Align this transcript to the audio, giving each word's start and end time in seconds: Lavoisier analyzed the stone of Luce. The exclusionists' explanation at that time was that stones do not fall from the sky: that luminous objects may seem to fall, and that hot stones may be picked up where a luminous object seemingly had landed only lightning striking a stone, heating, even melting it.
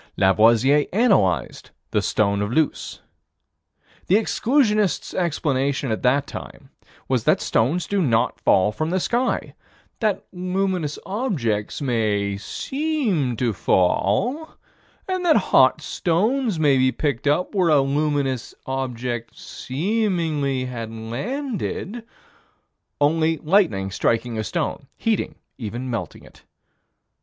Lavoisier 0.17 0.87
analyzed 0.91 1.69
the 1.91 2.01
stone 2.01 2.41
of 2.41 2.51
Luce. 2.51 3.01
The 4.07 4.15
exclusionists' 4.15 5.13
explanation 5.13 5.91
at 5.91 6.01
that 6.01 6.25
time 6.25 6.71
was 7.07 7.23
that 7.25 7.39
stones 7.39 7.85
do 7.85 8.01
not 8.01 8.39
fall 8.41 8.71
from 8.71 8.89
the 8.89 8.99
sky: 8.99 9.53
that 9.99 10.25
luminous 10.33 10.97
objects 11.05 11.83
may 11.83 12.35
seem 12.35 13.37
to 13.37 13.53
fall, 13.53 14.57
and 15.07 15.23
that 15.23 15.35
hot 15.37 15.83
stones 15.83 16.59
may 16.59 16.79
be 16.79 16.91
picked 16.91 17.27
up 17.27 17.53
where 17.53 17.69
a 17.69 17.79
luminous 17.81 18.55
object 18.65 19.37
seemingly 19.37 20.65
had 20.65 20.91
landed 20.91 22.03
only 22.99 23.37
lightning 23.37 23.91
striking 23.91 24.35
a 24.39 24.43
stone, 24.43 24.87
heating, 24.97 25.35
even 25.59 25.91
melting 25.91 26.23
it. 26.23 26.41